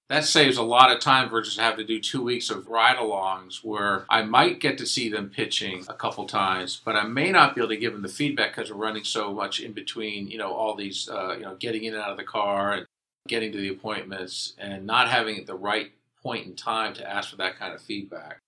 that 0.09 0.23
saves 0.23 0.57
a 0.57 0.61
lot 0.61 0.91
of 0.91 0.99
time 0.99 1.29
versus 1.29 1.57
having 1.57 1.79
to 1.79 1.83
do 1.83 1.99
two 1.99 2.21
weeks 2.21 2.51
of 2.51 2.67
ride-alongs 2.67 3.63
where 3.63 4.05
I 4.07 4.21
might 4.21 4.59
get 4.59 4.77
to 4.77 4.85
see 4.85 5.09
them 5.09 5.31
pitching 5.31 5.83
a 5.89 5.95
couple 5.95 6.27
times, 6.27 6.79
but 6.85 6.95
I 6.95 7.03
may 7.07 7.31
not 7.31 7.55
be 7.55 7.61
able 7.61 7.69
to 7.69 7.77
give 7.77 7.93
them 7.93 8.03
the 8.03 8.07
feedback 8.07 8.55
because 8.55 8.71
we're 8.71 8.77
running 8.77 9.03
so 9.03 9.33
much 9.33 9.61
in 9.61 9.73
between. 9.73 10.27
You 10.27 10.37
know, 10.37 10.53
all 10.53 10.75
these, 10.75 11.09
uh, 11.09 11.33
you 11.37 11.43
know, 11.43 11.55
getting 11.55 11.85
in 11.85 11.95
and 11.95 12.03
out 12.03 12.11
of 12.11 12.17
the 12.17 12.23
car 12.23 12.73
and 12.73 12.85
getting 13.27 13.51
to 13.51 13.57
the 13.57 13.69
appointments, 13.69 14.53
and 14.59 14.85
not 14.85 15.09
having 15.09 15.43
the 15.45 15.55
right 15.55 15.91
point 16.21 16.45
in 16.45 16.55
time 16.55 16.93
to 16.93 17.09
ask 17.09 17.31
for 17.31 17.37
that 17.37 17.57
kind 17.57 17.73
of 17.73 17.81
feedback. 17.81 18.41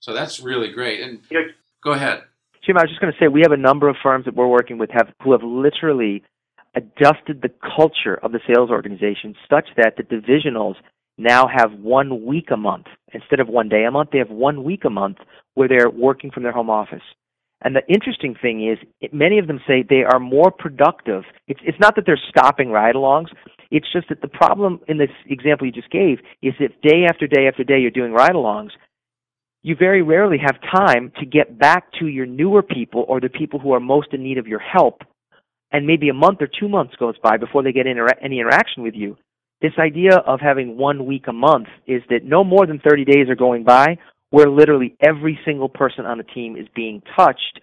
So 0.00 0.12
that's 0.12 0.40
really 0.40 0.72
great. 0.72 1.00
And 1.00 1.20
go 1.82 1.92
ahead, 1.92 2.22
Jim. 2.64 2.76
I 2.76 2.82
was 2.82 2.90
just 2.90 3.00
going 3.00 3.12
to 3.12 3.18
say 3.18 3.28
we 3.28 3.42
have 3.42 3.52
a 3.52 3.56
number 3.56 3.88
of 3.88 3.96
firms 4.02 4.24
that 4.24 4.34
we're 4.34 4.46
working 4.46 4.78
with 4.78 4.90
have 4.90 5.08
who 5.22 5.32
have 5.32 5.42
literally 5.42 6.22
adjusted 6.74 7.42
the 7.42 7.50
culture 7.76 8.14
of 8.22 8.32
the 8.32 8.40
sales 8.46 8.70
organization 8.70 9.34
such 9.50 9.68
that 9.76 9.96
the 9.96 10.02
divisionals 10.02 10.74
now 11.16 11.48
have 11.48 11.72
one 11.72 12.24
week 12.24 12.48
a 12.52 12.56
month 12.56 12.86
instead 13.12 13.40
of 13.40 13.48
one 13.48 13.68
day 13.68 13.84
a 13.84 13.90
month. 13.90 14.10
They 14.12 14.18
have 14.18 14.30
one 14.30 14.62
week 14.62 14.84
a 14.84 14.90
month 14.90 15.18
where 15.54 15.68
they're 15.68 15.90
working 15.90 16.30
from 16.30 16.44
their 16.44 16.52
home 16.52 16.70
office. 16.70 17.02
And 17.62 17.74
the 17.74 17.84
interesting 17.92 18.36
thing 18.40 18.68
is, 18.68 18.78
it, 19.00 19.12
many 19.12 19.38
of 19.38 19.48
them 19.48 19.60
say 19.66 19.82
they 19.82 20.04
are 20.04 20.20
more 20.20 20.52
productive. 20.52 21.24
It's, 21.48 21.60
it's 21.64 21.80
not 21.80 21.96
that 21.96 22.06
they're 22.06 22.20
stopping 22.28 22.70
ride-alongs. 22.70 23.28
It's 23.72 23.92
just 23.92 24.08
that 24.10 24.20
the 24.20 24.28
problem 24.28 24.80
in 24.86 24.98
this 24.98 25.10
example 25.26 25.66
you 25.66 25.72
just 25.72 25.90
gave 25.90 26.18
is 26.40 26.54
that 26.60 26.80
day 26.82 27.04
after 27.10 27.26
day 27.26 27.48
after 27.48 27.64
day 27.64 27.80
you're 27.80 27.90
doing 27.90 28.12
ride-alongs, 28.12 28.70
you 29.62 29.76
very 29.76 30.02
rarely 30.02 30.38
have 30.38 30.60
time 30.72 31.12
to 31.18 31.26
get 31.26 31.58
back 31.58 31.92
to 31.98 32.06
your 32.06 32.26
newer 32.26 32.62
people 32.62 33.04
or 33.08 33.20
the 33.20 33.28
people 33.28 33.58
who 33.58 33.72
are 33.72 33.80
most 33.80 34.08
in 34.12 34.22
need 34.22 34.38
of 34.38 34.46
your 34.46 34.60
help. 34.60 35.02
And 35.72 35.86
maybe 35.86 36.08
a 36.08 36.14
month 36.14 36.40
or 36.40 36.48
two 36.48 36.68
months 36.68 36.94
goes 36.96 37.16
by 37.22 37.36
before 37.36 37.62
they 37.62 37.72
get 37.72 37.86
any 37.86 38.40
interaction 38.40 38.82
with 38.82 38.94
you 38.94 39.16
this 39.60 39.72
idea 39.78 40.16
of 40.18 40.40
having 40.40 40.76
one 40.76 41.06
week 41.06 41.26
a 41.26 41.32
month 41.32 41.68
is 41.86 42.02
that 42.10 42.24
no 42.24 42.44
more 42.44 42.66
than 42.66 42.78
30 42.78 43.04
days 43.04 43.28
are 43.28 43.34
going 43.34 43.64
by 43.64 43.98
where 44.30 44.48
literally 44.48 44.94
every 45.00 45.38
single 45.44 45.68
person 45.68 46.04
on 46.04 46.18
the 46.18 46.24
team 46.24 46.56
is 46.56 46.66
being 46.74 47.02
touched 47.16 47.60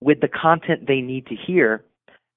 with 0.00 0.20
the 0.20 0.28
content 0.28 0.86
they 0.86 1.00
need 1.00 1.26
to 1.26 1.34
hear. 1.34 1.82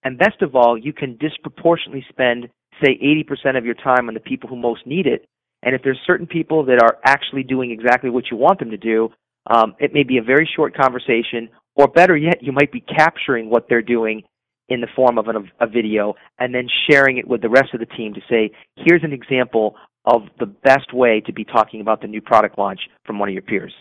And 0.03 0.17
best 0.17 0.41
of 0.41 0.55
all, 0.55 0.77
you 0.77 0.91
can 0.91 1.17
disproportionately 1.17 2.05
spend, 2.09 2.49
say, 2.83 2.97
80% 2.97 3.57
of 3.57 3.65
your 3.65 3.75
time 3.75 4.07
on 4.07 4.15
the 4.15 4.19
people 4.19 4.49
who 4.49 4.55
most 4.55 4.87
need 4.87 5.05
it. 5.05 5.27
And 5.63 5.75
if 5.75 5.81
there's 5.83 5.99
certain 6.05 6.27
people 6.27 6.65
that 6.65 6.81
are 6.81 6.97
actually 7.05 7.43
doing 7.43 7.71
exactly 7.71 8.09
what 8.09 8.25
you 8.31 8.37
want 8.37 8.59
them 8.59 8.71
to 8.71 8.77
do, 8.77 9.09
um, 9.47 9.75
it 9.79 9.93
may 9.93 10.03
be 10.03 10.17
a 10.17 10.23
very 10.23 10.49
short 10.55 10.75
conversation, 10.75 11.49
or 11.75 11.87
better 11.87 12.15
yet, 12.15 12.41
you 12.41 12.51
might 12.51 12.71
be 12.71 12.81
capturing 12.81 13.49
what 13.49 13.67
they're 13.69 13.81
doing 13.81 14.23
in 14.69 14.81
the 14.81 14.87
form 14.95 15.17
of 15.17 15.27
an, 15.27 15.51
a 15.59 15.67
video 15.67 16.13
and 16.37 16.53
then 16.53 16.67
sharing 16.89 17.17
it 17.17 17.27
with 17.27 17.41
the 17.41 17.49
rest 17.49 17.73
of 17.73 17.79
the 17.79 17.85
team 17.85 18.13
to 18.13 18.21
say, 18.29 18.51
here's 18.75 19.03
an 19.03 19.13
example 19.13 19.75
of 20.05 20.23
the 20.39 20.45
best 20.45 20.93
way 20.93 21.21
to 21.25 21.33
be 21.33 21.43
talking 21.43 21.81
about 21.81 22.01
the 22.01 22.07
new 22.07 22.21
product 22.21 22.57
launch 22.57 22.79
from 23.05 23.19
one 23.19 23.27
of 23.27 23.33
your 23.33 23.41
peers. 23.41 23.73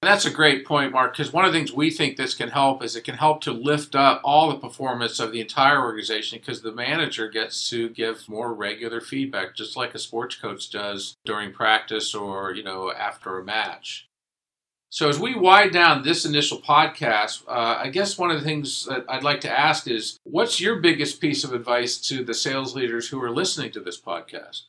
That's 0.00 0.26
a 0.26 0.30
great 0.30 0.64
point, 0.64 0.92
Mark, 0.92 1.12
because 1.12 1.32
one 1.32 1.44
of 1.44 1.52
the 1.52 1.58
things 1.58 1.72
we 1.72 1.90
think 1.90 2.16
this 2.16 2.34
can 2.34 2.50
help 2.50 2.84
is 2.84 2.94
it 2.94 3.02
can 3.02 3.16
help 3.16 3.40
to 3.42 3.52
lift 3.52 3.96
up 3.96 4.20
all 4.22 4.48
the 4.48 4.58
performance 4.58 5.18
of 5.18 5.32
the 5.32 5.40
entire 5.40 5.82
organization 5.82 6.38
because 6.38 6.62
the 6.62 6.70
manager 6.70 7.28
gets 7.28 7.68
to 7.70 7.88
give 7.88 8.28
more 8.28 8.54
regular 8.54 9.00
feedback, 9.00 9.56
just 9.56 9.76
like 9.76 9.96
a 9.96 9.98
sports 9.98 10.36
coach 10.36 10.70
does 10.70 11.16
during 11.24 11.52
practice 11.52 12.14
or, 12.14 12.54
you 12.54 12.62
know, 12.62 12.92
after 12.92 13.40
a 13.40 13.44
match. 13.44 14.06
So, 14.90 15.08
as 15.08 15.18
we 15.18 15.34
wind 15.34 15.72
down 15.72 16.02
this 16.02 16.24
initial 16.24 16.58
podcast, 16.58 17.42
uh, 17.48 17.78
I 17.82 17.88
guess 17.88 18.16
one 18.16 18.30
of 18.30 18.38
the 18.38 18.46
things 18.46 18.86
that 18.86 19.04
I'd 19.08 19.24
like 19.24 19.40
to 19.42 19.50
ask 19.50 19.88
is 19.88 20.16
what's 20.22 20.60
your 20.60 20.76
biggest 20.76 21.20
piece 21.20 21.42
of 21.42 21.52
advice 21.52 21.98
to 22.02 22.24
the 22.24 22.34
sales 22.34 22.74
leaders 22.74 23.08
who 23.08 23.22
are 23.22 23.30
listening 23.30 23.72
to 23.72 23.80
this 23.80 24.00
podcast? 24.00 24.62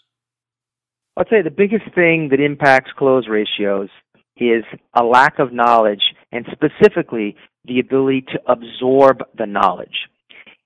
I'd 1.15 1.29
say 1.29 1.41
the 1.43 1.51
biggest 1.51 1.85
thing 1.93 2.29
that 2.29 2.41
impacts 2.41 2.91
close 2.97 3.27
ratios 3.27 3.89
is 4.39 4.63
a 4.93 5.03
lack 5.03 5.39
of 5.39 5.53
knowledge 5.53 6.01
and 6.31 6.45
specifically 6.51 7.35
the 7.65 7.79
ability 7.79 8.21
to 8.33 8.39
absorb 8.47 9.23
the 9.37 9.45
knowledge. 9.45 10.07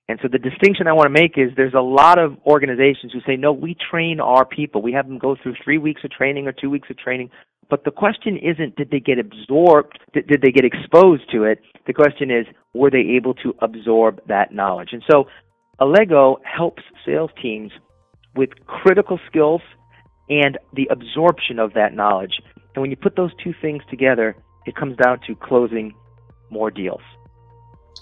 And 0.08 0.18
so 0.20 0.28
the 0.30 0.38
distinction 0.38 0.86
I 0.86 0.92
want 0.92 1.06
to 1.06 1.22
make 1.22 1.38
is 1.38 1.50
there's 1.56 1.74
a 1.74 1.80
lot 1.80 2.18
of 2.18 2.36
organizations 2.46 3.12
who 3.12 3.20
say, 3.26 3.36
no, 3.36 3.52
we 3.52 3.74
train 3.90 4.20
our 4.20 4.44
people. 4.44 4.82
We 4.82 4.92
have 4.92 5.08
them 5.08 5.18
go 5.18 5.34
through 5.42 5.54
three 5.64 5.78
weeks 5.78 6.02
of 6.04 6.10
training 6.10 6.46
or 6.46 6.52
two 6.52 6.68
weeks 6.68 6.90
of 6.90 6.98
training. 6.98 7.30
But 7.70 7.84
the 7.84 7.90
question 7.90 8.36
isn't 8.36 8.76
did 8.76 8.90
they 8.90 9.00
get 9.00 9.18
absorbed, 9.18 9.98
did, 10.12 10.42
they 10.42 10.52
get 10.52 10.66
exposed 10.66 11.30
to 11.32 11.44
it? 11.44 11.60
The 11.86 11.94
question 11.94 12.30
is, 12.30 12.46
were 12.74 12.90
they 12.90 13.16
able 13.16 13.32
to 13.34 13.54
absorb 13.62 14.20
that 14.28 14.52
knowledge? 14.52 14.90
And 14.92 15.02
so 15.10 15.24
Allego 15.80 16.36
helps 16.44 16.82
sales 17.06 17.30
teams 17.40 17.72
with 18.36 18.50
critical 18.66 19.18
skills 19.26 19.62
and 20.28 20.58
the 20.74 20.88
absorption 20.90 21.58
of 21.58 21.72
that 21.74 21.94
knowledge. 21.94 22.40
And 22.74 22.82
when 22.82 22.90
you 22.90 22.96
put 22.96 23.16
those 23.16 23.30
two 23.42 23.54
things 23.60 23.82
together, 23.88 24.36
it 24.66 24.74
comes 24.76 24.96
down 24.96 25.20
to 25.26 25.34
closing 25.36 25.94
more 26.50 26.70
deals. 26.70 27.00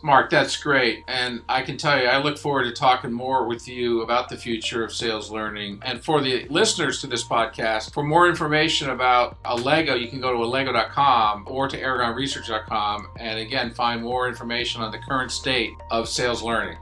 Mark, 0.03 0.31
that's 0.31 0.57
great. 0.57 1.05
And 1.07 1.43
I 1.49 1.63
can 1.63 1.77
tell 1.77 2.01
you, 2.01 2.07
I 2.07 2.19
look 2.19 2.37
forward 2.37 2.65
to 2.65 2.73
talking 2.73 3.13
more 3.13 3.47
with 3.47 3.69
you 3.69 4.03
about 4.03 4.29
the 4.29 4.37
future 4.37 4.83
of 4.83 4.93
sales 4.93 5.31
learning. 5.31 5.81
And 5.83 6.03
for 6.03 6.21
the 6.21 6.47
listeners 6.49 7.01
to 7.03 7.07
this 7.07 7.23
podcast, 7.23 7.93
for 7.93 8.03
more 8.03 8.29
information 8.29 8.91
about 8.91 9.41
Allego, 9.45 10.01
you 10.01 10.09
can 10.09 10.21
go 10.21 10.33
to 10.33 10.39
allego.com 10.39 11.45
or 11.47 11.69
to 11.69 11.81
aragonresearch.com 11.81 13.09
and 13.19 13.39
again 13.39 13.71
find 13.71 14.03
more 14.03 14.29
information 14.29 14.83
on 14.83 14.91
the 14.91 14.99
current 14.99 15.31
state 15.31 15.71
of 15.91 16.09
sales 16.09 16.43
learning. 16.43 16.79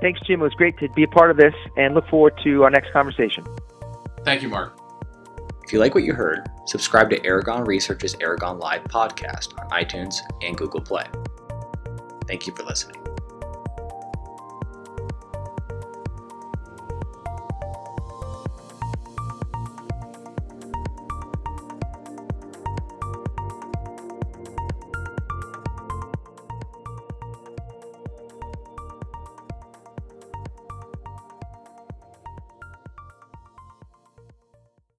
Thanks, 0.00 0.20
Jim. 0.26 0.40
It 0.40 0.44
was 0.44 0.54
great 0.54 0.78
to 0.78 0.88
be 0.90 1.04
a 1.04 1.08
part 1.08 1.30
of 1.30 1.36
this 1.36 1.54
and 1.76 1.94
look 1.94 2.06
forward 2.08 2.38
to 2.44 2.62
our 2.62 2.70
next 2.70 2.92
conversation. 2.92 3.44
Thank 4.24 4.42
you, 4.42 4.48
Mark. 4.48 4.78
If 5.68 5.74
you 5.74 5.80
like 5.80 5.94
what 5.94 6.04
you 6.04 6.14
heard, 6.14 6.48
subscribe 6.64 7.10
to 7.10 7.22
Aragon 7.26 7.64
Research's 7.64 8.16
Aragon 8.22 8.58
Live 8.58 8.84
podcast 8.84 9.52
on 9.60 9.68
iTunes 9.68 10.14
and 10.40 10.56
Google 10.56 10.80
Play. 10.80 11.04
Thank 12.26 12.46
you 12.46 12.54
for 12.56 12.62
listening. 12.62 12.97